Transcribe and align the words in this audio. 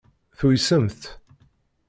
Tuysemt. 0.37 1.01